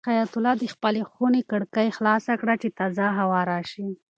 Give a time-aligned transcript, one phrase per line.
[0.09, 3.87] حیات الله د خپلې خونې کړکۍ خلاصه کړه چې تازه هوا راشي.